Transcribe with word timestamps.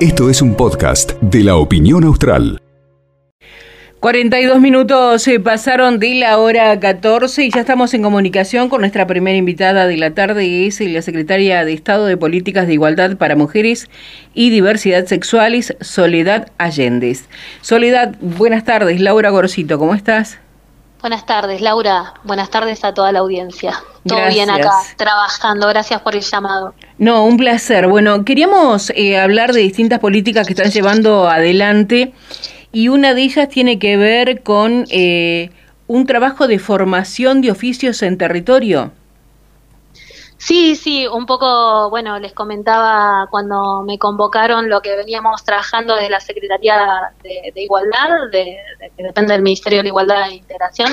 Esto 0.00 0.28
es 0.28 0.42
un 0.42 0.54
podcast 0.54 1.12
de 1.20 1.42
la 1.42 1.56
opinión 1.56 2.04
austral. 2.04 2.60
42 4.00 4.60
minutos 4.60 5.22
se 5.22 5.40
pasaron 5.40 5.98
de 5.98 6.14
la 6.14 6.38
hora 6.38 6.78
14 6.78 7.44
y 7.44 7.50
ya 7.50 7.60
estamos 7.60 7.92
en 7.94 8.02
comunicación 8.02 8.68
con 8.68 8.82
nuestra 8.82 9.06
primera 9.06 9.36
invitada 9.36 9.86
de 9.86 9.96
la 9.96 10.12
tarde, 10.12 10.66
es 10.66 10.80
la 10.80 11.02
secretaria 11.02 11.64
de 11.64 11.72
Estado 11.72 12.06
de 12.06 12.16
Políticas 12.16 12.66
de 12.66 12.74
Igualdad 12.74 13.16
para 13.16 13.36
Mujeres 13.36 13.88
y 14.32 14.50
Diversidad 14.50 15.06
Sexuales, 15.06 15.74
Soledad 15.80 16.52
Allendez. 16.58 17.24
Soledad, 17.62 18.14
buenas 18.20 18.64
tardes. 18.64 19.00
Laura 19.00 19.30
Gorcito, 19.30 19.78
¿cómo 19.78 19.94
estás? 19.94 20.38
Buenas 21.00 21.26
tardes, 21.26 21.60
Laura. 21.60 22.14
Buenas 22.24 22.50
tardes 22.50 22.84
a 22.84 22.94
toda 22.94 23.12
la 23.12 23.20
audiencia. 23.20 23.74
Todo 24.06 24.26
bien 24.28 24.50
acá, 24.50 24.72
trabajando. 24.96 25.68
Gracias 25.68 26.00
por 26.00 26.14
el 26.14 26.22
llamado. 26.22 26.74
No, 26.98 27.24
un 27.24 27.36
placer. 27.36 27.86
Bueno, 27.86 28.24
queríamos 28.24 28.90
eh, 28.90 29.18
hablar 29.18 29.52
de 29.52 29.60
distintas 29.60 29.98
políticas 29.98 30.46
que 30.46 30.54
están 30.54 30.70
llevando 30.70 31.28
adelante 31.28 32.12
y 32.72 32.88
una 32.88 33.14
de 33.14 33.22
ellas 33.22 33.48
tiene 33.48 33.78
que 33.78 33.96
ver 33.96 34.42
con 34.42 34.86
eh, 34.90 35.50
un 35.86 36.06
trabajo 36.06 36.48
de 36.48 36.58
formación 36.58 37.40
de 37.40 37.50
oficios 37.50 38.02
en 38.02 38.18
territorio. 38.18 38.92
Sí, 40.38 40.76
sí, 40.76 41.06
un 41.06 41.24
poco, 41.24 41.88
bueno, 41.88 42.18
les 42.18 42.32
comentaba 42.32 43.26
cuando 43.30 43.82
me 43.82 43.98
convocaron 43.98 44.68
lo 44.68 44.82
que 44.82 44.94
veníamos 44.94 45.42
trabajando 45.44 45.94
desde 45.94 46.10
la 46.10 46.20
Secretaría 46.20 47.12
de, 47.22 47.52
Igualdad, 47.54 48.30
de, 48.30 48.58
que 48.96 49.02
depende 49.02 49.32
del 49.32 49.42
Ministerio 49.42 49.82
de 49.82 49.88
Igualdad 49.88 50.28
e 50.28 50.34
Integración, 50.34 50.92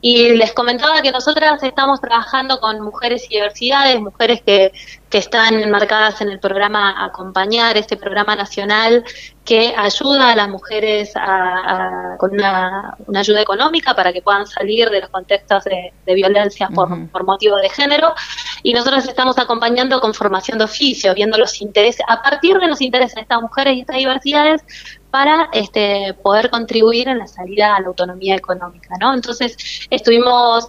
y 0.00 0.30
les 0.36 0.52
comentaba 0.52 1.02
que 1.02 1.10
nosotras 1.10 1.62
estamos 1.62 2.00
trabajando 2.00 2.58
con 2.58 2.80
mujeres 2.80 3.26
y 3.28 3.34
diversidades, 3.34 4.00
mujeres 4.00 4.40
que, 4.42 4.72
que 5.10 5.18
están 5.18 5.54
enmarcadas 5.54 6.20
en 6.22 6.30
el 6.30 6.38
programa 6.38 7.04
Acompañar, 7.04 7.76
este 7.76 7.96
programa 7.96 8.34
nacional 8.34 9.04
que 9.44 9.74
ayuda 9.76 10.30
a 10.30 10.36
las 10.36 10.48
mujeres 10.48 11.12
a, 11.16 12.14
con 12.18 12.32
una, 12.32 12.96
ayuda 13.14 13.42
económica 13.42 13.94
para 13.94 14.12
que 14.12 14.22
puedan 14.22 14.46
salir 14.46 14.88
de 14.88 15.00
los 15.00 15.10
contextos 15.10 15.64
de, 15.64 16.14
violencia 16.14 16.68
por, 16.68 17.08
por 17.08 17.24
motivo 17.24 17.56
de 17.56 17.68
género. 17.68 18.14
Y 18.62 18.72
nosotros 18.72 19.08
estamos 19.08 19.38
acompañando 19.38 20.00
con 20.00 20.14
formación 20.14 20.58
de 20.58 20.64
oficio, 20.64 21.14
viendo 21.14 21.36
los 21.36 21.60
intereses, 21.60 22.04
a 22.06 22.22
partir 22.22 22.58
de 22.58 22.68
los 22.68 22.80
intereses 22.80 23.16
de 23.16 23.22
estas 23.22 23.42
mujeres 23.42 23.74
y 23.74 23.80
estas 23.80 23.96
diversidades, 23.96 24.62
para 25.10 25.48
este, 25.52 26.14
poder 26.22 26.50
contribuir 26.50 27.08
en 27.08 27.18
la 27.18 27.26
salida 27.26 27.74
a 27.74 27.80
la 27.80 27.88
autonomía 27.88 28.36
económica. 28.36 28.94
¿no? 29.00 29.12
Entonces, 29.14 29.56
estuvimos 29.90 30.68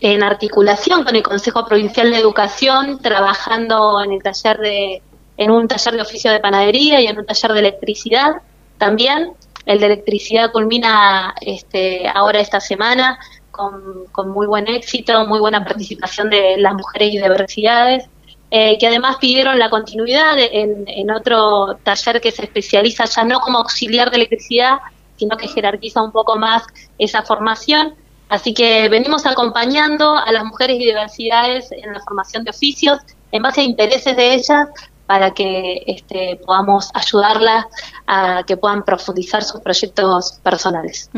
en 0.00 0.22
articulación 0.22 1.04
con 1.04 1.16
el 1.16 1.22
Consejo 1.22 1.66
Provincial 1.66 2.10
de 2.10 2.18
Educación, 2.18 3.00
trabajando 3.00 4.02
en 4.02 4.12
el 4.12 4.22
taller 4.22 4.58
de, 4.58 5.02
en 5.36 5.50
un 5.50 5.66
taller 5.66 5.94
de 5.94 6.02
oficio 6.02 6.30
de 6.30 6.40
panadería 6.40 7.00
y 7.00 7.06
en 7.06 7.18
un 7.18 7.26
taller 7.26 7.52
de 7.52 7.60
electricidad 7.60 8.42
también. 8.76 9.32
El 9.66 9.80
de 9.80 9.86
electricidad 9.86 10.52
culmina 10.52 11.34
este, 11.40 12.08
ahora 12.08 12.40
esta 12.40 12.60
semana 12.60 13.18
con, 13.50 14.06
con 14.12 14.30
muy 14.30 14.46
buen 14.46 14.68
éxito, 14.68 15.26
muy 15.26 15.40
buena 15.40 15.64
participación 15.64 16.30
de 16.30 16.56
las 16.58 16.74
mujeres 16.74 17.08
y 17.12 17.20
diversidades. 17.20 18.04
Eh, 18.50 18.78
que 18.78 18.86
además 18.86 19.16
pidieron 19.20 19.58
la 19.58 19.68
continuidad 19.68 20.36
en, 20.38 21.10
otro 21.10 21.76
taller 21.82 22.18
que 22.18 22.30
se 22.30 22.44
especializa 22.44 23.04
ya 23.04 23.22
no 23.24 23.40
como 23.40 23.58
auxiliar 23.58 24.10
de 24.10 24.16
electricidad, 24.16 24.78
sino 25.16 25.36
que 25.36 25.48
jerarquiza 25.48 26.02
un 26.02 26.12
poco 26.12 26.36
más 26.36 26.62
esa 26.96 27.22
formación. 27.22 27.94
Así 28.30 28.54
que 28.54 28.88
venimos 28.88 29.26
acompañando 29.26 30.16
a 30.16 30.32
las 30.32 30.44
mujeres 30.44 30.76
y 30.76 30.86
diversidades 30.86 31.70
en 31.72 31.92
la 31.92 32.00
formación 32.00 32.44
de 32.44 32.50
oficios 32.50 32.98
en 33.32 33.42
base 33.42 33.60
a 33.60 33.64
intereses 33.64 34.16
de 34.16 34.34
ellas 34.34 34.68
para 35.04 35.32
que 35.32 35.82
este, 35.86 36.40
podamos 36.46 36.90
ayudarlas 36.94 37.66
a 38.06 38.44
que 38.46 38.56
puedan 38.56 38.82
profundizar 38.82 39.42
sus 39.42 39.60
proyectos 39.60 40.40
personales. 40.42 41.10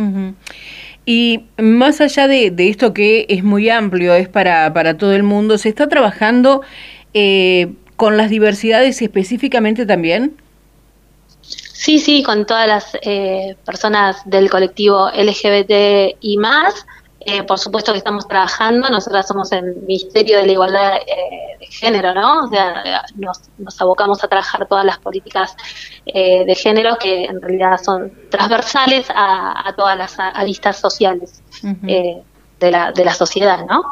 Y 1.06 1.45
más 1.58 2.01
allá 2.01 2.27
de, 2.27 2.51
de, 2.51 2.69
esto 2.69 2.92
que 2.92 3.27
es 3.29 3.42
muy 3.42 3.69
amplio, 3.70 4.14
es 4.14 4.29
para, 4.29 4.73
para 4.73 4.96
todo 4.96 5.13
el 5.13 5.23
mundo, 5.23 5.58
se 5.58 5.69
está 5.69 5.89
trabajando 5.89 6.63
eh, 7.14 7.72
con 7.96 8.16
las 8.16 8.30
diversidades 8.30 9.02
específicamente 9.02 9.84
también? 9.84 10.36
Sí, 11.80 11.98
sí, 11.98 12.22
con 12.22 12.44
todas 12.44 12.68
las 12.68 12.96
eh, 13.00 13.56
personas 13.64 14.20
del 14.26 14.50
colectivo 14.50 15.08
LGBT 15.08 16.16
y 16.20 16.36
más. 16.36 16.86
Eh, 17.20 17.42
por 17.42 17.58
supuesto 17.58 17.92
que 17.92 17.98
estamos 17.98 18.28
trabajando, 18.28 18.88
nosotras 18.90 19.26
somos 19.26 19.50
el 19.52 19.76
Ministerio 19.76 20.38
de 20.38 20.46
la 20.46 20.52
Igualdad 20.52 20.96
eh, 20.96 21.56
de 21.58 21.66
Género, 21.66 22.12
¿no? 22.12 22.44
O 22.44 22.48
sea, 22.48 23.04
nos, 23.16 23.80
abocamos 23.80 24.22
a 24.22 24.28
trabajar 24.28 24.66
todas 24.66 24.84
las 24.84 24.98
políticas 24.98 25.56
de 26.04 26.54
género 26.54 26.98
que 26.98 27.24
en 27.24 27.40
realidad 27.40 27.78
son 27.82 28.12
transversales 28.30 29.06
a, 29.14 29.72
todas 29.77 29.96
las 29.96 30.18
aristas 30.18 30.78
sociales 30.78 31.42
de, 31.62 32.70
la, 32.70 32.92
de 32.92 33.04
la 33.04 33.14
sociedad, 33.14 33.64
¿no? 33.66 33.84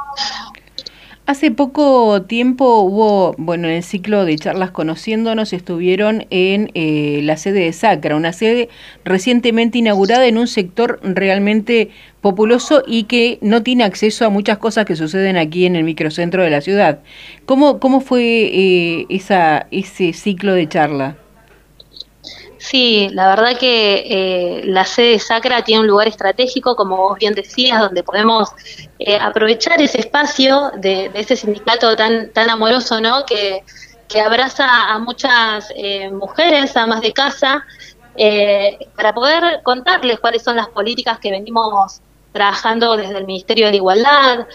Hace 1.28 1.50
poco 1.50 2.22
tiempo 2.22 2.80
hubo, 2.80 3.34
bueno, 3.36 3.68
en 3.68 3.74
el 3.74 3.82
ciclo 3.82 4.24
de 4.24 4.34
charlas 4.36 4.70
conociéndonos, 4.70 5.52
estuvieron 5.52 6.24
en 6.30 6.70
eh, 6.72 7.20
la 7.22 7.36
sede 7.36 7.64
de 7.64 7.74
Sacra, 7.74 8.16
una 8.16 8.32
sede 8.32 8.70
recientemente 9.04 9.76
inaugurada 9.76 10.24
en 10.24 10.38
un 10.38 10.46
sector 10.46 11.00
realmente 11.02 11.90
populoso 12.22 12.82
y 12.86 13.02
que 13.02 13.36
no 13.42 13.62
tiene 13.62 13.84
acceso 13.84 14.24
a 14.24 14.30
muchas 14.30 14.56
cosas 14.56 14.86
que 14.86 14.96
suceden 14.96 15.36
aquí 15.36 15.66
en 15.66 15.76
el 15.76 15.84
microcentro 15.84 16.42
de 16.42 16.48
la 16.48 16.62
ciudad. 16.62 17.00
¿Cómo, 17.44 17.78
cómo 17.78 18.00
fue 18.00 18.22
eh, 18.22 19.06
esa, 19.10 19.66
ese 19.70 20.14
ciclo 20.14 20.54
de 20.54 20.66
charla? 20.66 21.18
Sí, 22.70 23.08
la 23.12 23.28
verdad 23.28 23.58
que 23.58 24.04
eh, 24.10 24.62
la 24.66 24.84
sede 24.84 25.18
Sacra 25.18 25.64
tiene 25.64 25.80
un 25.80 25.86
lugar 25.86 26.06
estratégico, 26.06 26.76
como 26.76 26.98
vos 26.98 27.18
bien 27.18 27.32
decías, 27.32 27.80
donde 27.80 28.02
podemos 28.02 28.50
eh, 28.98 29.16
aprovechar 29.18 29.80
ese 29.80 30.00
espacio 30.00 30.72
de, 30.76 31.10
ese 31.14 31.34
sindicato 31.34 31.96
tan, 31.96 32.30
tan 32.30 32.50
amoroso, 32.50 33.00
¿no? 33.00 33.24
Que, 33.24 33.64
que 34.06 34.20
abraza 34.20 34.66
a 34.92 34.98
muchas 34.98 35.72
eh, 35.76 36.10
mujeres, 36.10 36.76
amas 36.76 37.00
de 37.00 37.14
casa, 37.14 37.64
para 38.96 39.14
poder 39.14 39.62
contarles 39.62 40.20
cuáles 40.20 40.42
son 40.42 40.56
las 40.56 40.68
políticas 40.68 41.18
que 41.20 41.30
venimos 41.30 42.02
trabajando 42.32 42.96
desde 42.96 43.18
el 43.18 43.26
Ministerio 43.26 43.66
de 43.66 43.72
la 43.72 43.76
Igualdad, 43.76 44.46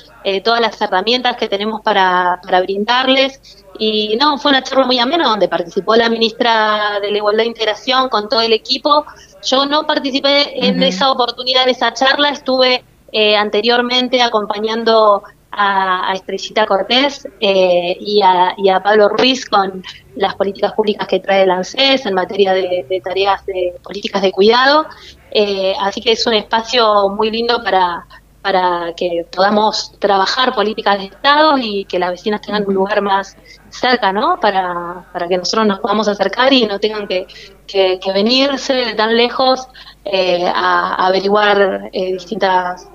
todas 0.44 0.62
las 0.62 0.80
herramientas 0.82 1.36
que 1.38 1.50
tenemos 1.50 1.82
para, 1.82 2.40
para 2.44 2.62
brindarles 2.62 3.64
y 3.80 4.16
no, 4.18 4.38
fue 4.38 4.52
una 4.52 4.64
charla 4.64 4.86
muy 4.86 5.00
amena 5.00 5.28
donde 5.28 5.48
participó 5.48 5.96
la 5.96 6.10
ministra 6.10 7.00
de 7.02 7.12
la 7.12 7.18
Igualdad 7.18 7.46
e 7.46 7.48
Integración 7.48 8.10
con 8.10 8.30
todo 8.30 8.42
el 8.42 8.54
equipo. 8.54 9.06
Yo 9.44 9.66
no 9.66 9.86
participé 9.88 10.68
en 10.68 10.82
esa 10.84 11.12
oportunidad, 11.12 11.64
en 11.64 11.70
esa 11.70 11.94
charla, 11.94 12.30
estuve 12.30 12.84
eh, 13.12 13.36
anteriormente 13.36 14.22
acompañando 14.22 15.24
a, 15.52 16.12
Estrellita 16.14 16.66
Cortés 16.66 17.28
eh, 17.40 17.96
y, 18.00 18.22
a, 18.24 18.56
y, 18.58 18.70
a, 18.70 18.82
Pablo 18.82 19.10
Ruiz 19.10 19.46
con 19.46 19.84
las 20.16 20.36
políticas 20.36 20.74
públicas 20.74 21.08
que 21.08 21.20
trae 21.20 21.44
el 21.44 21.52
ANSES 21.52 22.08
en 22.08 22.14
materia 22.16 22.54
de, 22.54 23.02
tareas 23.04 23.46
de 23.46 23.76
políticas 23.84 24.22
de 24.22 24.32
cuidado. 24.32 24.88
Eh, 25.36 25.74
así 25.80 26.00
que 26.00 26.12
es 26.12 26.28
un 26.28 26.34
espacio 26.34 27.10
muy 27.10 27.32
lindo 27.32 27.64
para, 27.64 28.06
para 28.44 28.94
que 28.96 29.26
podamos 29.36 29.94
trabajar 30.00 30.54
políticas 30.54 31.00
de 31.00 31.06
Estado 31.06 31.58
y 31.58 31.86
que 31.86 31.98
las 31.98 32.12
vecinas 32.12 32.42
tengan 32.42 32.66
un 32.68 32.74
lugar 32.74 33.02
más 33.02 33.36
cerca, 33.70 34.12
¿no? 34.12 34.40
Para, 34.40 35.06
para 35.12 35.28
que 35.28 35.38
nosotros 35.38 35.66
nos 35.66 35.80
podamos 35.80 36.08
acercar 36.08 36.52
y 36.52 36.66
no 36.66 36.78
tengan 36.78 37.08
que, 37.08 37.26
que, 37.66 38.00
venirse 38.14 38.74
de 38.74 38.94
tan 38.94 39.16
lejos 39.16 39.68
eh, 40.06 40.46
a, 40.46 41.08
averiguar 41.08 41.90
eh, 41.94 42.14
distintas 42.14 42.90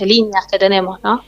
líneas 0.00 0.46
que 0.50 0.58
tenemos, 0.58 0.98
¿no? 1.02 1.22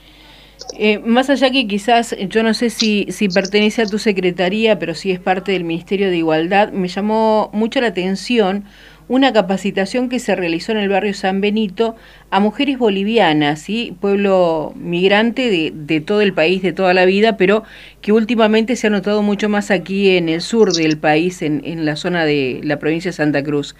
Eh, 0.77 0.99
más 0.99 1.31
allá 1.31 1.51
que 1.51 1.67
quizás, 1.67 2.17
yo 2.29 2.43
no 2.43 2.55
sé 2.55 2.71
si, 2.71 3.07
si 3.11 3.29
pertenece 3.29 3.83
a 3.83 3.87
tu 3.87 3.99
secretaría, 3.99 4.79
pero 4.79 4.95
sí 4.95 5.13
es 5.13 5.21
parte 5.21 5.53
del 5.53 5.65
Ministerio 5.65 6.11
de 6.11 6.17
Igualdad, 6.17 6.73
me 6.73 6.89
llamó 6.89 7.51
mucho 7.53 7.81
la 7.81 7.89
atención 7.89 8.65
una 9.09 9.33
capacitación 9.33 10.09
que 10.09 10.19
se 10.19 10.35
realizó 10.35 10.73
en 10.73 10.79
el 10.79 10.89
barrio 10.89 11.15
San 11.15 11.41
Benito 11.41 11.95
a 12.31 12.41
mujeres 12.41 12.79
bolivianas, 12.79 13.61
¿sí? 13.61 13.95
pueblo 14.01 14.73
migrante 14.77 15.51
de, 15.51 15.73
de, 15.75 16.01
todo 16.01 16.23
el 16.23 16.33
país, 16.33 16.63
de 16.63 16.73
toda 16.73 16.95
la 16.95 17.05
vida, 17.05 17.37
pero 17.37 17.65
que 18.01 18.13
últimamente 18.13 18.77
se 18.77 18.87
ha 18.87 18.91
notado 18.91 19.23
mucho 19.23 19.49
más 19.49 19.71
aquí 19.71 20.17
en 20.17 20.29
el 20.29 20.41
sur 20.41 20.73
del 20.73 20.99
país, 20.99 21.43
en, 21.43 21.63
en 21.65 21.85
la 21.85 21.97
zona 21.97 22.25
de 22.25 22.61
la 22.63 22.79
provincia 22.79 23.11
de 23.11 23.17
Santa 23.17 23.43
Cruz. 23.43 23.77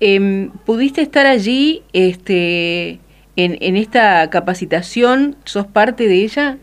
Em, 0.00 0.50
¿Pudiste 0.64 1.00
estar 1.00 1.26
allí 1.26 1.82
este, 1.92 3.00
en, 3.36 3.56
en 3.60 3.76
esta 3.76 4.28
capacitación? 4.30 5.36
¿Sos 5.44 5.66
parte 5.66 6.06
de 6.06 6.22
ella? 6.22 6.58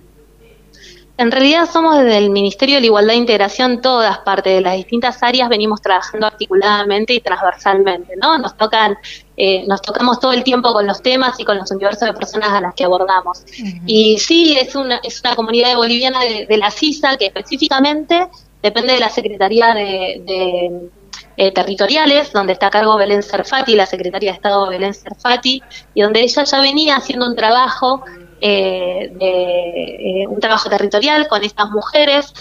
En 1.23 1.31
realidad 1.31 1.69
somos 1.71 1.97
desde 1.99 2.17
el 2.17 2.31
Ministerio 2.31 2.75
de 2.75 2.81
la 2.81 2.87
Igualdad 2.87 3.15
e 3.15 3.17
Integración 3.17 3.79
todas 3.79 4.17
partes 4.19 4.55
de 4.55 4.59
las 4.59 4.75
distintas 4.75 5.23
áreas 5.23 5.47
venimos 5.47 5.81
trabajando 5.81 6.27
articuladamente 6.27 7.13
y 7.13 7.21
transversalmente, 7.21 8.17
¿no? 8.17 8.37
Nos 8.39 8.57
tocan, 8.57 8.97
eh, 9.37 9.65
nos 9.65 9.81
tocamos 9.81 10.19
todo 10.19 10.33
el 10.33 10.43
tiempo 10.43 10.73
con 10.73 10.85
los 10.85 11.01
temas 11.01 11.39
y 11.39 11.45
con 11.45 11.57
los 11.57 11.71
universos 11.71 12.09
de 12.09 12.13
personas 12.13 12.49
a 12.49 12.59
las 12.59 12.75
que 12.75 12.83
abordamos. 12.83 13.41
Y 13.85 14.17
sí, 14.19 14.57
es 14.59 14.75
una, 14.75 14.97
es 14.97 15.21
una 15.21 15.33
comunidad 15.37 15.77
boliviana 15.77 16.19
de, 16.23 16.57
la 16.57 16.69
CISA 16.69 17.15
que 17.15 17.27
específicamente 17.27 18.27
depende 18.61 18.91
de 18.91 18.99
la 18.99 19.09
Secretaría 19.09 19.73
de, 19.73 20.89
eh, 21.37 21.51
Territoriales, 21.53 22.33
donde 22.33 22.51
está 22.51 22.67
a 22.67 22.69
cargo 22.69 22.97
Belén 22.97 23.23
Serfati, 23.23 23.75
la 23.75 23.85
Secretaría 23.85 24.31
de 24.31 24.35
Estado 24.35 24.67
Belén 24.67 24.93
Serfati, 24.93 25.63
y 25.93 26.01
donde 26.01 26.19
ella 26.19 26.43
ya 26.43 26.59
venía 26.59 26.97
haciendo 26.97 27.25
un 27.25 27.37
trabajo 27.37 28.03
eh, 28.41 29.11
de 29.13 30.27
un 30.27 30.39
trabajo 30.39 30.69
territorial 30.69 31.27
con 31.27 31.43
estas 31.43 31.69
mujeres 31.69 32.33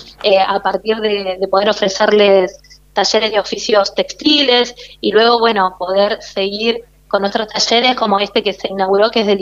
a 0.47 0.61
partir 0.61 0.99
de, 0.99 1.39
de, 1.41 1.49
poder 1.49 1.71
ofrecerles 1.71 2.59
talleres 2.93 3.33
de 3.33 3.41
oficios 3.41 3.95
textiles 3.95 4.75
y 5.01 5.13
luego, 5.13 5.39
bueno, 5.39 5.77
poder 5.79 6.21
seguir 6.23 6.85
con 7.13 7.27
otros 7.27 7.47
talleres 7.49 7.95
como 7.95 8.19
este 8.21 8.43
que 8.43 8.55
se 8.55 8.69
inauguró, 8.69 9.11
que 9.11 9.21
es 9.21 9.27
de, 9.27 9.37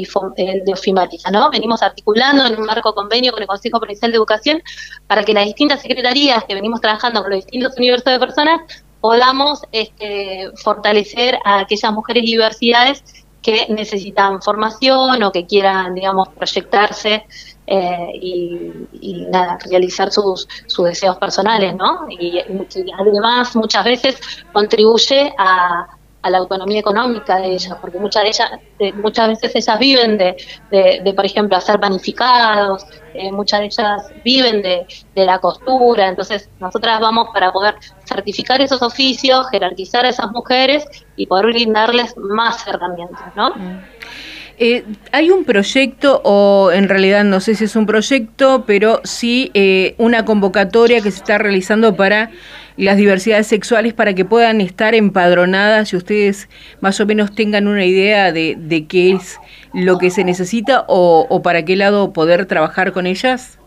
de 0.64 0.72
ofimática, 0.72 1.30
¿no? 1.30 1.50
Venimos 1.50 1.82
articulando 1.82 2.44
en 2.44 2.58
un 2.58 2.66
marco 2.66 2.92
convenio 2.92 3.30
con 3.30 3.42
el 3.42 3.46
Consejo 3.46 3.78
Provincial 3.78 4.10
de 4.10 4.16
Educación 4.16 4.60
para 5.06 5.22
que 5.22 5.32
las 5.32 5.44
distintas 5.44 5.80
secretarías 5.80 6.42
que 6.44 6.54
venimos 6.54 6.80
trabajando 6.80 7.22
con 7.22 7.30
los 7.30 7.44
distintos 7.44 7.76
universos 7.76 8.12
de 8.12 8.18
personas 8.18 8.60
podamos 9.00 9.62
este, 9.70 10.50
fortalecer 10.56 11.38
a 11.44 11.60
aquellas 11.60 11.92
mujeres 11.92 12.24
y 12.24 12.32
diversidades 12.32 13.04
que 13.42 13.66
necesitan 13.68 14.42
formación 14.42 15.22
o 15.22 15.32
que 15.32 15.46
quieran, 15.46 15.94
digamos, 15.94 16.28
proyectarse 16.30 17.26
eh, 17.66 18.10
y, 18.20 19.26
nada, 19.30 19.58
realizar 19.70 20.10
sus, 20.10 20.48
sus 20.66 20.86
deseos 20.86 21.16
personales, 21.18 21.74
¿no? 21.74 22.06
Y, 22.08 22.38
y 22.38 22.92
además 22.98 23.54
muchas 23.56 23.84
veces 23.84 24.20
contribuye 24.52 25.32
a, 25.38 25.86
a 26.22 26.30
la 26.30 26.38
autonomía 26.38 26.80
económica 26.80 27.38
de 27.38 27.52
ellas, 27.52 27.76
porque 27.80 27.98
muchas 27.98 28.22
de 28.22 28.28
ellas, 28.28 28.50
muchas 28.96 29.28
veces 29.28 29.56
ellas 29.56 29.78
viven 29.78 30.18
de, 30.18 30.36
de, 30.70 31.12
por 31.14 31.24
ejemplo, 31.24 31.56
hacer 31.56 31.80
panificados, 31.80 32.84
eh, 33.14 33.32
muchas 33.32 33.60
de 33.60 33.66
ellas 33.66 34.12
viven 34.24 34.62
de, 34.62 34.86
de, 35.14 35.24
la 35.24 35.38
costura, 35.38 36.08
entonces 36.08 36.48
nosotras 36.60 37.00
vamos 37.00 37.28
para 37.32 37.52
poder 37.52 37.74
certificar 38.04 38.60
esos 38.60 38.82
oficios, 38.82 39.48
jerarquizar 39.50 40.04
a 40.04 40.10
esas 40.10 40.30
mujeres 40.32 40.84
y 41.16 41.26
poder 41.26 41.46
brindarles 41.46 42.14
más 42.16 42.66
herramientas, 42.66 43.34
¿no? 43.34 43.50
Mm. 43.50 43.80
Eh, 44.62 44.84
hay 45.12 45.30
un 45.30 45.44
proyecto, 45.44 46.20
o 46.22 46.70
en 46.70 46.90
realidad 46.90 47.24
no 47.24 47.40
sé 47.40 47.54
si 47.54 47.64
es 47.64 47.76
un 47.76 47.86
proyecto, 47.86 48.64
pero 48.66 49.00
sí 49.04 49.50
eh, 49.54 49.94
una 49.96 50.26
convocatoria 50.26 51.00
que 51.00 51.10
se 51.10 51.16
está 51.16 51.38
realizando 51.38 51.96
para 51.96 52.30
las 52.80 52.96
diversidades 52.96 53.46
sexuales 53.46 53.94
para 53.94 54.14
que 54.14 54.24
puedan 54.24 54.60
estar 54.60 54.94
empadronadas 54.94 55.92
y 55.92 55.96
ustedes 55.96 56.48
más 56.80 56.98
o 57.00 57.06
menos 57.06 57.34
tengan 57.34 57.68
una 57.68 57.84
idea 57.84 58.32
de, 58.32 58.56
de 58.58 58.86
qué 58.86 59.12
es 59.12 59.38
lo 59.72 59.98
que 59.98 60.10
se 60.10 60.24
necesita 60.24 60.84
o, 60.88 61.26
o 61.28 61.42
para 61.42 61.64
qué 61.64 61.76
lado 61.76 62.12
poder 62.12 62.46
trabajar 62.46 62.92
con 62.92 63.06
ellas? 63.06 63.58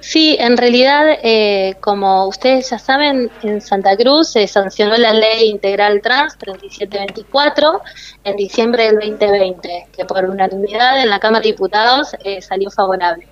Sí, 0.00 0.36
en 0.40 0.56
realidad, 0.56 1.18
eh, 1.22 1.76
como 1.80 2.26
ustedes 2.26 2.70
ya 2.70 2.78
saben, 2.78 3.30
en 3.44 3.60
Santa 3.60 3.96
Cruz 3.96 4.30
se 4.32 4.48
sancionó 4.48 4.96
la 4.96 5.12
ley 5.12 5.48
integral 5.48 6.00
trans 6.02 6.36
3724 6.38 7.80
en 8.24 8.36
diciembre 8.36 8.86
del 8.86 8.96
2020, 8.96 9.86
que 9.96 10.04
por 10.04 10.24
unanimidad 10.24 11.00
en 11.00 11.08
la 11.08 11.20
Cámara 11.20 11.42
de 11.42 11.50
Diputados 11.50 12.16
eh, 12.24 12.42
salió 12.42 12.70
favorable. 12.70 13.31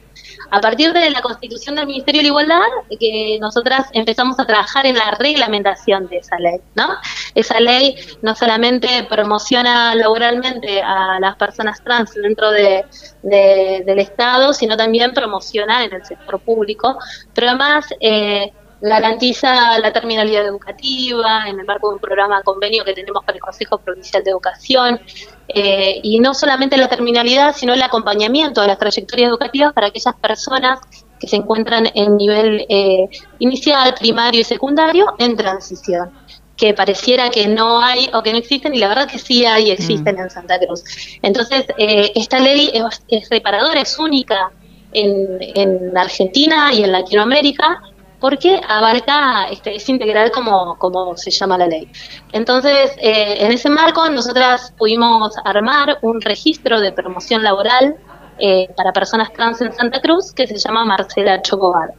A 0.50 0.60
partir 0.60 0.92
de 0.92 1.10
la 1.10 1.20
constitución 1.20 1.76
del 1.76 1.86
Ministerio 1.86 2.20
de 2.20 2.22
la 2.24 2.28
Igualdad, 2.28 2.60
que 2.98 3.38
nosotras 3.40 3.88
empezamos 3.92 4.38
a 4.38 4.46
trabajar 4.46 4.86
en 4.86 4.96
la 4.96 5.12
reglamentación 5.12 6.08
de 6.08 6.18
esa 6.18 6.38
ley, 6.38 6.60
¿no? 6.74 6.88
Esa 7.34 7.60
ley 7.60 7.96
no 8.22 8.34
solamente 8.34 9.06
promociona 9.08 9.94
laboralmente 9.94 10.82
a 10.82 11.18
las 11.20 11.36
personas 11.36 11.82
trans 11.82 12.14
dentro 12.14 12.50
de, 12.50 12.84
del 13.22 13.98
Estado, 13.98 14.52
sino 14.52 14.76
también 14.76 15.12
promociona 15.12 15.84
en 15.84 15.94
el 15.94 16.04
sector 16.04 16.40
público, 16.40 16.98
pero 17.34 17.48
además 17.48 17.86
eh, 18.00 18.52
garantiza 18.80 19.78
la 19.78 19.92
terminalidad 19.92 20.46
educativa 20.46 21.44
en 21.46 21.60
el 21.60 21.66
marco 21.66 21.88
de 21.88 21.94
un 21.94 22.00
programa 22.00 22.42
convenio 22.42 22.84
que 22.84 22.94
tenemos 22.94 23.22
con 23.24 23.34
el 23.34 23.40
Consejo 23.40 23.78
Provincial 23.78 24.24
de 24.24 24.30
Educación, 24.30 25.00
eh, 25.48 26.00
y 26.02 26.20
no 26.20 26.32
solamente 26.32 26.76
la 26.76 26.88
terminalidad, 26.88 27.54
sino 27.54 27.74
el 27.74 27.82
acompañamiento 27.82 28.60
de 28.60 28.68
las 28.68 28.78
trayectorias 28.78 29.30
educativas 29.30 29.72
para 29.72 29.88
aquellas 29.88 30.14
personas 30.14 30.78
que 31.18 31.26
se 31.26 31.36
encuentran 31.36 31.90
en 31.94 32.16
nivel 32.16 32.66
eh, 32.68 33.08
inicial, 33.40 33.94
primario 33.94 34.40
y 34.40 34.44
secundario 34.44 35.06
en 35.18 35.36
transición 35.36 36.10
que 36.56 36.74
pareciera 36.74 37.30
que 37.30 37.48
no 37.48 37.80
hay 37.80 38.10
o 38.12 38.22
que 38.22 38.32
no 38.32 38.38
existen 38.38 38.74
y 38.74 38.78
la 38.78 38.88
verdad 38.88 39.08
que 39.08 39.18
sí 39.18 39.46
hay 39.46 39.68
y 39.68 39.70
existen 39.70 40.16
mm. 40.16 40.20
en 40.20 40.30
Santa 40.30 40.58
Cruz. 40.58 40.84
Entonces, 41.22 41.64
eh, 41.78 42.12
esta 42.14 42.38
ley 42.38 42.70
es, 42.74 43.02
es, 43.08 43.30
reparadora, 43.30 43.80
es 43.80 43.98
única 43.98 44.52
en, 44.92 45.38
en 45.40 45.96
Argentina 45.96 46.70
y 46.74 46.84
en 46.84 46.92
Latinoamérica 46.92 47.80
porque 48.20 48.60
abarca, 48.68 49.48
este, 49.50 49.74
es 49.74 49.88
integral 49.88 50.30
como, 50.30 50.76
como 50.78 51.16
se 51.16 51.30
llama 51.30 51.58
la 51.58 51.66
ley. 51.66 51.90
Entonces, 52.32 52.92
eh, 52.98 53.36
en 53.40 53.52
ese 53.52 53.70
marco, 53.70 54.08
nosotras 54.10 54.72
pudimos 54.76 55.34
armar 55.44 55.98
un 56.02 56.20
registro 56.20 56.80
de 56.80 56.92
promoción 56.92 57.42
laboral 57.42 57.96
eh, 58.38 58.68
para 58.76 58.92
personas 58.92 59.32
trans 59.32 59.60
en 59.60 59.72
Santa 59.72 60.00
Cruz 60.00 60.32
que 60.32 60.46
se 60.46 60.58
llama 60.58 60.84
Marcela 60.84 61.42
Chocobar. 61.42 61.94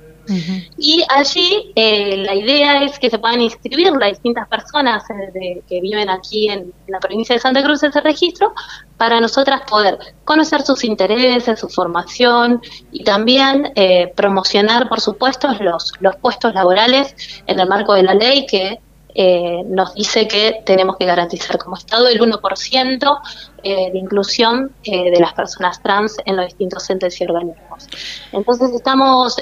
Y 0.78 1.04
allí 1.10 1.72
eh, 1.76 2.18
la 2.18 2.36
idea 2.36 2.84
es 2.84 3.00
que 3.00 3.10
se 3.10 3.20
puedan 3.20 3.42
inscribir 3.42 3.92
las 3.94 4.12
distintas 4.12 4.48
personas 4.48 5.04
eh, 5.10 5.62
que 5.68 5.82
viven 5.82 6.10
aquí 6.10 6.50
en, 6.50 6.74
la 6.88 7.00
provincia 7.00 7.36
de 7.36 7.40
Santa 7.40 7.64
Cruz 7.64 7.84
ese 7.84 8.02
registro 8.02 8.54
para 8.98 9.20
nosotras 9.20 9.62
poder 9.70 9.98
conocer 10.26 10.62
sus 10.62 10.84
intereses, 10.84 11.60
su 11.60 11.70
formación 11.70 12.62
y 12.92 13.04
también 13.04 13.72
eh, 13.76 14.12
promocionar, 14.16 14.90
por 14.90 15.02
supuesto, 15.02 15.48
los, 15.60 15.94
los 16.00 16.16
puestos 16.18 16.54
laborales 16.54 17.16
en 17.48 17.60
el 17.60 17.68
marco 17.68 17.94
de 17.94 18.04
la 18.04 18.14
ley 18.14 18.46
que 18.46 18.80
eh, 19.14 19.64
nos 19.66 19.94
dice 19.94 20.28
que 20.28 20.62
tenemos 20.66 20.96
que 20.98 21.06
garantizar 21.06 21.58
como 21.58 21.76
Estado 21.76 22.08
el 22.08 22.20
1% 22.20 23.20
eh, 23.64 23.92
de 23.92 23.98
inclusión 23.98 24.72
eh, 24.84 25.12
de 25.12 25.20
las 25.20 25.34
personas 25.34 25.82
trans 25.82 26.18
en 26.26 26.38
los 26.38 26.46
distintos 26.46 26.90
entes 26.90 27.20
y 27.20 27.26
organismos. 27.26 27.88
Entonces 28.32 28.72
estamos 28.72 29.38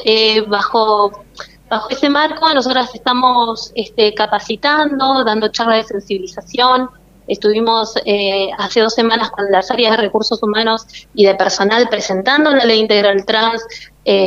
bajo 0.48 1.24
bajo 1.70 1.90
ese 1.92 2.10
marco, 2.10 2.52
nosotras 2.52 2.90
estamos 2.96 3.72
este, 3.76 4.16
capacitando, 4.16 5.24
dando 5.24 5.50
charlas 5.50 5.88
de 5.88 6.00
sensibilización. 6.00 6.90
Estuvimos 7.28 7.94
hace 8.58 8.80
dos 8.82 8.96
semanas 8.96 9.30
con 9.30 9.52
las 9.52 9.70
áreas 9.70 9.92
de 9.92 9.98
recursos 9.98 10.42
humanos 10.42 10.88
y 11.14 11.26
de 11.28 11.36
personal 11.36 11.88
presentando 11.88 12.50
la 12.50 12.66
ley 12.66 12.80
integral 12.80 13.24
trans, 13.24 13.64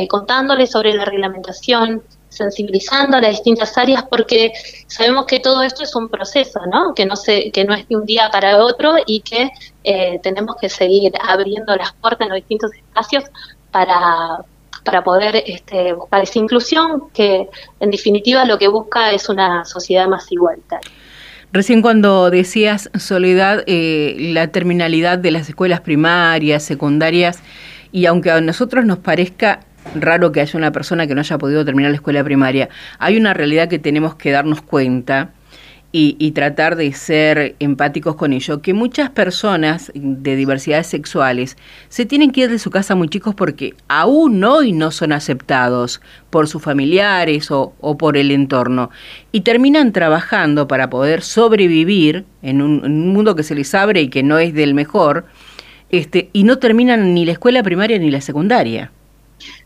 contándoles 0.07 0.71
sobre 0.71 0.93
la 0.93 1.03
reglamentación, 1.03 2.01
sensibilizando 2.35 3.17
a 3.17 3.21
las 3.21 3.31
distintas 3.31 3.77
áreas 3.77 4.03
porque 4.09 4.51
sabemos 4.87 5.25
que 5.25 5.39
todo 5.39 5.61
esto 5.61 5.83
es 5.83 5.95
un 5.95 6.09
proceso, 6.09 6.59
¿no? 6.71 6.93
Que 6.93 7.05
no 7.05 7.15
se, 7.15 7.51
que 7.51 7.63
no 7.63 7.73
es 7.73 7.87
de 7.87 7.95
un 7.95 8.05
día 8.05 8.29
para 8.31 8.57
otro 8.57 8.95
y 9.05 9.21
que 9.21 9.49
eh, 9.83 10.19
tenemos 10.23 10.55
que 10.59 10.69
seguir 10.69 11.13
abriendo 11.21 11.75
las 11.75 11.93
puertas 11.93 12.25
en 12.25 12.29
los 12.29 12.37
distintos 12.37 12.71
espacios 12.73 13.23
para, 13.71 14.43
para 14.83 15.03
poder 15.03 15.43
este, 15.45 15.93
buscar 15.93 16.23
esa 16.23 16.39
inclusión 16.39 17.09
que 17.13 17.49
en 17.79 17.91
definitiva 17.91 18.45
lo 18.45 18.57
que 18.57 18.67
busca 18.67 19.11
es 19.11 19.29
una 19.29 19.65
sociedad 19.65 20.07
más 20.07 20.31
igualitaria. 20.31 20.91
Recién 21.51 21.83
cuando 21.83 22.31
decías, 22.31 22.89
Soledad, 22.97 23.63
eh, 23.67 24.15
la 24.17 24.47
terminalidad 24.47 25.19
de 25.19 25.29
las 25.29 25.47
escuelas 25.49 25.81
primarias, 25.81 26.63
secundarias, 26.63 27.43
y 27.91 28.07
aunque 28.07 28.31
a 28.31 28.41
nosotros 28.41 28.85
nos 28.85 28.97
parezca 28.97 29.59
raro 29.95 30.31
que 30.31 30.41
haya 30.41 30.57
una 30.57 30.71
persona 30.71 31.07
que 31.07 31.15
no 31.15 31.21
haya 31.21 31.37
podido 31.37 31.65
terminar 31.65 31.91
la 31.91 31.97
escuela 31.97 32.23
primaria. 32.23 32.69
Hay 32.99 33.17
una 33.17 33.33
realidad 33.33 33.67
que 33.67 33.79
tenemos 33.79 34.15
que 34.15 34.31
darnos 34.31 34.61
cuenta 34.61 35.31
y, 35.95 36.31
tratar 36.31 36.75
de 36.75 36.91
ser 36.93 37.55
empáticos 37.59 38.15
con 38.15 38.33
ello, 38.33 38.63
que 38.63 38.73
muchas 38.73 39.11
personas 39.11 39.91
de 39.93 40.35
diversidades 40.35 40.87
sexuales 40.87 41.55
se 41.87 42.07
tienen 42.07 42.31
que 42.31 42.41
ir 42.41 42.49
de 42.49 42.57
su 42.57 42.71
casa 42.71 42.95
muy 42.95 43.09
chicos 43.09 43.35
porque 43.35 43.75
aún 43.87 44.43
hoy 44.43 44.71
no 44.73 44.89
son 44.89 45.11
aceptados 45.11 46.01
por 46.31 46.47
sus 46.47 46.63
familiares 46.63 47.51
o, 47.51 47.75
por 47.99 48.17
el 48.17 48.31
entorno 48.31 48.89
y 49.31 49.41
terminan 49.41 49.91
trabajando 49.91 50.67
para 50.67 50.89
poder 50.89 51.21
sobrevivir 51.21 52.25
en 52.41 52.63
un, 52.63 52.83
en 52.83 52.91
un 52.91 53.09
mundo 53.09 53.35
que 53.35 53.43
se 53.43 53.53
les 53.53 53.75
abre 53.75 54.01
y 54.01 54.09
que 54.09 54.23
no 54.23 54.39
es 54.39 54.55
del 54.55 54.73
mejor, 54.73 55.25
este, 55.91 56.31
y 56.33 56.43
no 56.43 56.57
terminan 56.57 57.13
ni 57.13 57.23
la 57.23 57.33
escuela 57.33 57.61
primaria 57.61 57.99
ni 57.99 58.09
la 58.09 58.19
secundaria. 58.19 58.91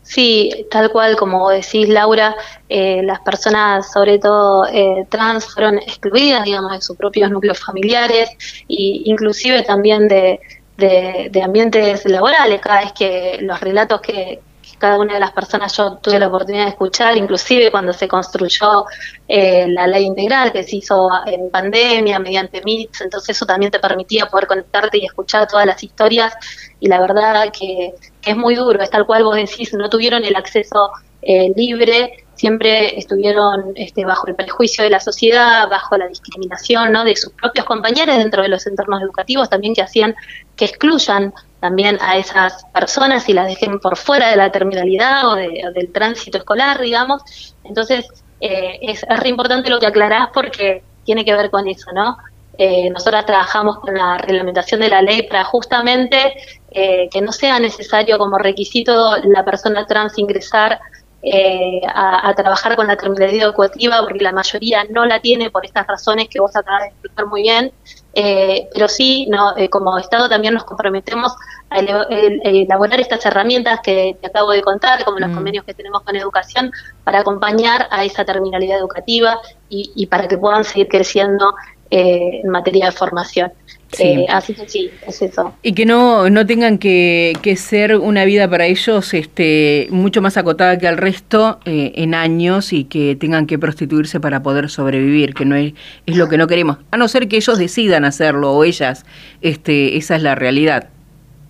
Sí, 0.02 0.66
tal 0.70 0.90
cual 0.90 1.16
como 1.16 1.50
decís 1.50 1.88
Laura, 1.88 2.34
eh, 2.68 3.02
las 3.02 3.20
personas, 3.20 3.92
sobre 3.92 4.18
todo 4.18 4.66
eh, 4.66 5.06
trans, 5.10 5.46
fueron 5.52 5.78
excluidas, 5.78 6.44
digamos, 6.44 6.72
de 6.72 6.80
sus 6.80 6.96
propios 6.96 7.30
núcleos 7.30 7.58
familiares 7.58 8.30
e 8.68 9.02
inclusive 9.04 9.62
también 9.62 10.08
de, 10.08 10.40
de 10.76 11.42
ambientes 11.42 12.04
laborales. 12.06 12.60
Cada 12.60 12.80
vez 12.80 12.92
que 12.92 13.38
los 13.40 13.60
relatos 13.60 14.00
que, 14.00 14.40
cada 14.78 14.98
una 14.98 15.14
de 15.14 15.20
las 15.20 15.32
personas 15.32 15.76
yo 15.76 15.96
tuve 15.96 16.18
la 16.18 16.28
oportunidad 16.28 16.64
de 16.64 16.70
escuchar, 16.70 17.16
inclusive 17.16 17.70
cuando 17.70 17.92
se 17.92 18.06
construyó 18.06 18.84
eh, 19.26 19.66
la 19.68 19.86
ley 19.86 20.04
integral 20.04 20.52
que 20.52 20.62
se 20.62 20.76
hizo 20.76 21.08
en 21.26 21.50
pandemia 21.50 22.18
mediante 22.18 22.62
MITS, 22.64 23.02
entonces 23.02 23.36
eso 23.36 23.44
también 23.44 23.70
te 23.70 23.80
permitía 23.80 24.26
poder 24.26 24.46
conectarte 24.46 24.98
y 24.98 25.04
escuchar 25.04 25.48
todas 25.48 25.66
las 25.66 25.82
historias 25.82 26.32
y 26.80 26.88
la 26.88 27.00
verdad 27.00 27.52
que, 27.52 27.94
es 28.24 28.36
muy 28.36 28.54
duro, 28.54 28.82
es 28.82 28.90
tal 28.90 29.06
cual 29.06 29.24
vos 29.24 29.36
decís, 29.36 29.72
no 29.74 29.88
tuvieron 29.88 30.24
el 30.24 30.36
acceso 30.36 30.90
eh, 31.22 31.52
libre, 31.56 32.24
siempre 32.34 32.98
estuvieron 32.98 33.72
este, 33.74 34.04
bajo 34.04 34.28
el 34.28 34.36
prejuicio 34.36 34.84
de 34.84 34.90
la 34.90 35.00
sociedad, 35.00 35.68
bajo 35.68 35.96
la 35.96 36.06
discriminación 36.06 36.92
¿no? 36.92 37.04
de 37.04 37.16
sus 37.16 37.32
propios 37.32 37.66
compañeros 37.66 38.16
dentro 38.16 38.42
de 38.42 38.48
los 38.48 38.66
entornos 38.66 39.02
educativos, 39.02 39.50
también 39.50 39.74
que 39.74 39.82
hacían 39.82 40.14
que 40.56 40.66
excluyan 40.66 41.34
también 41.60 41.98
a 42.00 42.16
esas 42.16 42.64
personas 42.72 43.28
y 43.28 43.32
las 43.32 43.48
dejen 43.48 43.80
por 43.80 43.96
fuera 43.96 44.30
de 44.30 44.36
la 44.36 44.52
terminalidad 44.52 45.26
o, 45.28 45.34
del 45.34 45.92
tránsito 45.92 46.38
escolar, 46.38 46.80
digamos. 46.80 47.54
Entonces, 47.64 48.06
eh, 48.40 48.78
es, 48.82 49.02
es 49.02 49.20
re 49.20 49.28
importante 49.28 49.68
lo 49.68 49.80
que 49.80 49.86
aclarás 49.86 50.28
porque 50.32 50.84
tiene 51.04 51.24
que 51.24 51.34
ver 51.34 51.50
con 51.50 51.66
eso, 51.66 51.90
¿no? 51.92 52.16
Eh, 52.60 52.90
nosotras 52.90 53.24
trabajamos 53.24 53.78
con 53.78 53.94
la 53.94 54.18
reglamentación 54.18 54.80
de 54.80 54.88
la 54.88 55.00
ley 55.00 55.22
para 55.22 55.44
justamente 55.44 56.34
eh, 56.72 57.08
que 57.10 57.20
no 57.20 57.30
sea 57.30 57.60
necesario 57.60 58.18
como 58.18 58.36
requisito 58.36 59.16
la 59.24 59.44
persona 59.44 59.86
trans 59.86 60.18
ingresar 60.18 60.80
eh, 61.22 61.80
a, 61.86 62.32
trabajar 62.34 62.76
con 62.76 62.86
la 62.86 62.96
terminología 62.96 63.44
educativa, 63.44 64.00
porque 64.02 64.22
la 64.22 64.32
mayoría 64.32 64.84
no 64.90 65.04
la 65.06 65.20
tiene 65.20 65.50
por 65.50 65.64
estas 65.64 65.86
razones 65.86 66.28
que 66.28 66.40
vos 66.40 66.54
acabas 66.54 66.82
de 66.82 66.88
explicar 66.88 67.26
muy 67.26 67.42
bien, 67.42 67.72
eh, 68.14 68.68
pero 68.72 68.86
sí, 68.86 69.26
no, 69.30 69.54
como 69.70 69.96
Estado 69.98 70.28
también 70.28 70.54
nos 70.54 70.64
comprometemos 70.64 71.34
a 71.70 71.80
elaborar 71.80 73.00
estas 73.00 73.24
herramientas 73.26 73.80
que 73.82 74.16
te 74.20 74.26
acabo 74.26 74.50
de 74.52 74.62
contar, 74.62 75.04
como 75.04 75.18
los 75.18 75.30
mm. 75.30 75.34
convenios 75.34 75.64
que 75.64 75.74
tenemos 75.74 76.02
con 76.02 76.14
educación, 76.16 76.70
para 77.02 77.20
acompañar 77.20 77.88
a 77.90 78.04
esa 78.04 78.24
terminalidad 78.24 78.78
educativa 78.78 79.40
y, 79.68 79.90
y 79.96 80.06
para 80.06 80.28
que 80.28 80.38
puedan 80.38 80.64
seguir 80.64 80.88
creciendo 80.88 81.52
eh, 81.90 82.40
en 82.44 82.50
materia 82.50 82.86
de 82.86 82.92
formación. 82.92 83.50
Eh, 83.98 84.26
así 84.28 84.52
que 84.52 84.68
sí, 84.68 84.90
es 85.06 85.22
eso. 85.22 85.54
Y 85.62 85.72
que 85.72 85.86
no, 85.86 86.28
no 86.28 86.44
tengan 86.44 86.76
que, 86.76 87.34
ser 87.56 87.96
una 87.96 88.26
vida 88.26 88.48
para 88.50 88.66
ellos 88.66 89.14
este, 89.14 89.88
mucho 89.90 90.20
más 90.20 90.36
acotada 90.36 90.76
que 90.76 90.86
al 90.86 90.98
resto 90.98 91.58
eh, 91.64 91.92
en 91.94 92.14
años 92.14 92.74
y 92.74 92.84
que 92.84 93.16
tengan 93.16 93.46
que 93.46 93.58
prostituirse 93.58 94.20
para 94.20 94.42
poder 94.42 94.68
sobrevivir, 94.68 95.32
que 95.32 95.46
no 95.46 95.56
es, 95.56 95.72
es 96.04 96.16
lo 96.16 96.28
que 96.28 96.36
no 96.36 96.46
queremos. 96.46 96.76
A 96.90 96.98
no 96.98 97.08
ser 97.08 97.26
que 97.26 97.36
ellos 97.36 97.56
decidan 97.56 98.04
hacerlo 98.04 98.52
o 98.52 98.64
ellas, 98.64 99.06
este, 99.40 99.96
esa 99.96 100.16
es 100.16 100.22
la 100.22 100.34
realidad. 100.34 100.88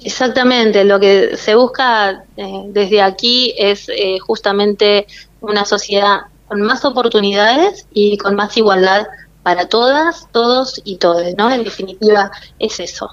Exactamente, 0.04 0.84
lo 0.84 1.00
que 1.00 1.36
se 1.36 1.56
busca 1.56 2.22
desde 2.68 3.02
aquí 3.02 3.52
es 3.58 3.90
justamente 4.20 5.08
una 5.40 5.64
sociedad 5.64 6.20
con 6.46 6.62
más 6.62 6.84
oportunidades 6.84 7.86
y 7.92 8.16
con 8.16 8.36
más 8.36 8.56
igualdad 8.56 9.08
para 9.48 9.66
todas, 9.66 10.28
todos 10.30 10.78
y 10.84 10.98
todes, 10.98 11.34
¿no? 11.38 11.50
En 11.50 11.64
definitiva, 11.64 12.30
es 12.58 12.80
eso. 12.80 13.08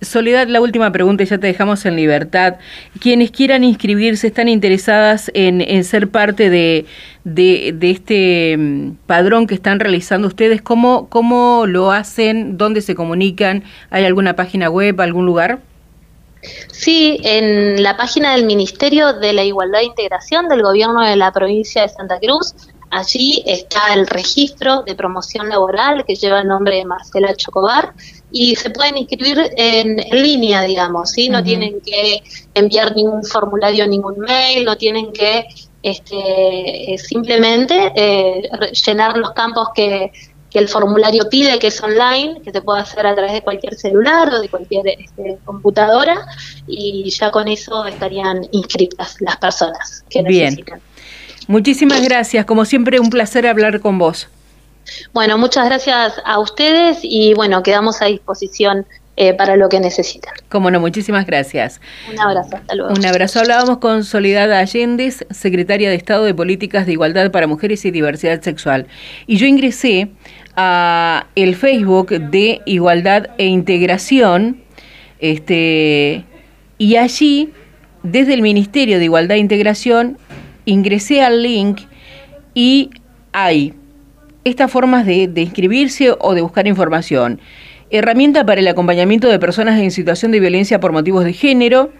Soledad, 0.00 0.46
la 0.46 0.60
última 0.60 0.92
pregunta 0.92 1.24
y 1.24 1.26
ya 1.26 1.38
te 1.38 1.48
dejamos 1.48 1.84
en 1.86 1.96
libertad. 1.96 2.54
Quienes 3.00 3.32
quieran 3.32 3.64
inscribirse, 3.64 4.28
están 4.28 4.46
interesadas 4.46 5.28
en, 5.34 5.82
ser 5.82 6.08
parte 6.08 6.50
de, 6.50 6.86
de, 7.24 7.90
este 7.90 8.56
mm, 8.56 8.92
padrón 9.08 9.48
que 9.48 9.56
están 9.56 9.80
realizando 9.80 10.28
ustedes, 10.28 10.62
¿cómo, 10.62 11.08
¿cómo 11.08 11.64
lo 11.66 11.90
hacen? 11.90 12.56
¿Dónde 12.56 12.80
se 12.80 12.94
comunican? 12.94 13.64
¿Hay 13.90 14.04
alguna 14.04 14.36
página 14.36 14.70
web, 14.70 15.00
algún 15.00 15.26
lugar? 15.26 15.58
Sí, 16.70 17.18
en 17.24 17.82
la 17.82 17.96
página 17.96 18.36
del 18.36 18.44
Ministerio 18.44 19.14
de 19.14 19.32
la 19.32 19.42
Igualdad 19.42 19.80
e 19.80 19.86
Integración 19.86 20.48
del 20.48 20.62
Gobierno 20.62 21.00
de 21.02 21.16
la 21.16 21.32
provincia 21.32 21.82
de 21.82 21.88
Santa 21.88 22.20
Cruz 22.20 22.54
Allí 22.92 23.42
está 23.46 23.94
el 23.94 24.06
registro 24.06 24.82
de 24.82 24.94
promoción 24.94 25.48
laboral 25.48 26.04
que 26.04 26.14
lleva 26.14 26.40
el 26.40 26.48
nombre 26.48 26.76
de 26.76 26.84
Marcela 26.84 27.34
Chocobar 27.34 27.94
y 28.30 28.54
se 28.54 28.68
pueden 28.68 28.98
inscribir 28.98 29.50
en, 29.56 29.96
línea, 30.12 30.60
digamos, 30.60 31.10
¿sí? 31.10 31.30
No 31.30 31.42
tienen 31.42 31.80
que 31.80 32.22
enviar 32.52 32.94
ningún 32.94 33.24
formulario, 33.24 33.86
ningún 33.86 34.18
mail, 34.18 34.66
no 34.66 34.76
tienen 34.76 35.10
que 35.10 35.46
este, 35.82 36.92
eh, 36.92 36.98
simplemente 36.98 37.92
eh, 37.96 38.50
llenar 38.86 39.16
los 39.16 39.30
campos 39.30 39.68
que, 39.74 40.12
el 40.52 40.68
formulario 40.68 41.30
pide, 41.30 41.58
que 41.58 41.68
es 41.68 41.82
online, 41.82 42.42
que 42.42 42.50
se 42.50 42.60
puede 42.60 42.82
hacer 42.82 43.06
a 43.06 43.14
través 43.14 43.32
de 43.32 43.40
cualquier 43.40 43.74
celular 43.74 44.34
o 44.34 44.38
de 44.38 44.50
cualquier 44.50 44.86
este, 44.86 45.38
computadora, 45.46 46.26
y 46.66 47.08
ya 47.08 47.30
con 47.30 47.48
eso 47.48 47.86
estarían 47.86 48.46
inscritas 48.50 49.16
las 49.20 49.38
personas 49.38 50.04
que 50.10 50.22
necesitan. 50.22 50.82
Muchísimas 51.52 52.00
gracias, 52.02 52.46
como 52.46 52.64
siempre 52.64 52.98
un 52.98 53.10
placer 53.10 53.46
hablar 53.46 53.80
con 53.80 53.98
vos. 53.98 54.26
Bueno, 55.12 55.36
muchas 55.36 55.66
gracias 55.66 56.14
a 56.24 56.38
ustedes 56.38 57.00
y 57.02 57.34
bueno, 57.34 57.62
quedamos 57.62 58.00
a 58.00 58.06
disposición 58.06 58.86
eh, 59.16 59.34
para 59.34 59.56
lo 59.56 59.68
que 59.68 59.78
necesitan. 59.78 60.32
Como 60.48 60.70
no, 60.70 60.80
muchísimas 60.80 61.26
gracias. 61.26 61.82
Un 62.10 62.18
abrazo, 62.18 62.56
hasta 62.56 62.74
luego. 62.74 62.94
Un 62.94 63.04
abrazo. 63.04 63.40
Hablábamos 63.40 63.76
con 63.80 64.02
Soledad 64.02 64.50
Allende, 64.50 65.10
secretaria 65.10 65.90
de 65.90 65.96
Estado 65.96 66.24
de 66.24 66.32
Políticas 66.32 66.86
de 66.86 66.92
Igualdad 66.92 67.30
para 67.30 67.46
Mujeres 67.46 67.84
y 67.84 67.90
Diversidad 67.90 68.40
Sexual. 68.40 68.86
Y 69.26 69.36
yo 69.36 69.44
ingresé 69.44 70.08
a 70.56 71.26
el 71.34 71.54
Facebook 71.54 72.18
de 72.30 72.62
Igualdad 72.64 73.26
e 73.36 73.44
Integración, 73.44 74.62
este, 75.18 76.24
y 76.78 76.96
allí, 76.96 77.52
desde 78.02 78.32
el 78.32 78.40
Ministerio 78.40 78.98
de 78.98 79.04
Igualdad 79.04 79.36
e 79.36 79.40
Integración, 79.40 80.16
ingresé 80.64 81.22
al 81.22 81.42
link 81.42 81.80
y 82.54 82.90
hay 83.32 83.74
estas 84.44 84.70
formas 84.70 85.06
de, 85.06 85.30
inscribirse 85.36 86.14
o 86.18 86.34
de 86.34 86.42
buscar 86.42 86.66
información. 86.66 87.40
Herramienta 87.90 88.44
para 88.44 88.60
el 88.60 88.68
acompañamiento 88.68 89.28
de 89.28 89.38
personas 89.38 89.80
en 89.80 89.90
situación 89.90 90.32
de 90.32 90.40
violencia 90.40 90.80
por 90.80 90.92
motivos 90.92 91.24
de 91.24 91.32
género, 91.32 91.90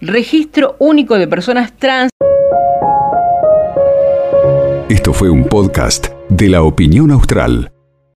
registro 0.00 0.76
único 0.78 1.18
de 1.18 1.28
personas 1.28 1.72
trans. 1.76 2.10
Esto 4.88 5.12
fue 5.12 5.30
un 5.30 5.44
podcast 5.44 6.08
de 6.28 6.48
la 6.48 6.62
opinión 6.62 7.10
austral. 7.10 7.71